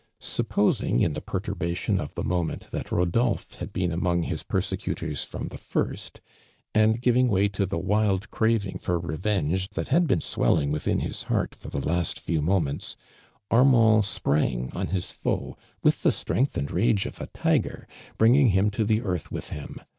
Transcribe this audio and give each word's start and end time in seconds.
Suppo 0.19 0.71
iing 0.71 1.03
in 1.03 1.13
the 1.13 1.21
porturhation 1.21 1.99
of 2.01 2.15
the 2.15 2.23
mo 2.23 2.43
ment 2.43 2.71
that 2.71 2.87
Uodoi|)h(t 2.87 3.57
hud 3.57 3.71
heeii 3.73 3.93
among 3.93 4.23
his 4.23 4.41
peisccutors 4.41 5.27
fmm 5.29 5.47
tlio 5.49 5.61
lirst, 5.75 6.21
and 6.73 7.01
giving 7.03 7.27
way 7.27 7.47
to 7.47 7.67
I 7.71 7.75
lie 7.75 7.81
wild 7.81 8.31
craving 8.31 8.79
for 8.79 8.97
revenge 8.97 9.69
that 9.75 9.89
had 9.89 10.05
hecn 10.05 10.21
>\vclling 10.21 10.71
within 10.71 11.01
his 11.01 11.21
heart 11.29 11.53
for 11.53 11.67
the 11.69 11.85
last 11.87 12.19
few 12.19 12.41
iiKiments, 12.41 12.95
Armand 13.51 14.05
sj)rang 14.05 14.75
on 14.75 14.87
his 14.87 15.11
foe, 15.11 15.55
with 15.83 16.03
I 16.03 16.09
lie 16.09 16.13
strength 16.13 16.57
and 16.57 16.71
rage 16.71 17.05
of 17.05 17.21
a 17.21 17.27
tiger, 17.27 17.87
l)ringing 18.17 18.51
liim 18.53 18.71
to 18.71 18.83
the 18.83 19.03
earth 19.03 19.31
with 19.31 19.51
him. 19.51 19.81